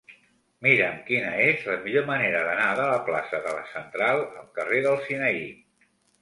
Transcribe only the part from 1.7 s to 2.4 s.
la millor manera